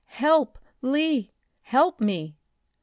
"Help, 0.15 0.57
Lee! 0.81 1.31
Help 1.61 2.01
me!" 2.01 2.35